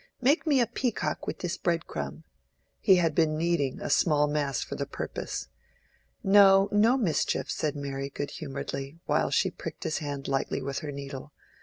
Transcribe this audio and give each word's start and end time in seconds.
"Make 0.19 0.47
me 0.47 0.59
a 0.59 0.65
peacock 0.65 1.27
with 1.27 1.37
this 1.41 1.57
bread 1.57 1.85
crumb." 1.85 2.23
He 2.79 2.95
had 2.95 3.13
been 3.13 3.37
kneading 3.37 3.79
a 3.79 3.91
small 3.91 4.25
mass 4.25 4.63
for 4.63 4.73
the 4.73 4.87
purpose. 4.87 5.49
"No, 6.23 6.67
no, 6.71 6.97
Mischief!" 6.97 7.51
said 7.51 7.75
Mary, 7.75 8.09
good 8.09 8.31
humoredly, 8.31 8.97
while 9.05 9.29
she 9.29 9.51
pricked 9.51 9.83
his 9.83 9.99
hand 9.99 10.27
lightly 10.27 10.59
with 10.63 10.79
her 10.79 10.91
needle. 10.91 11.33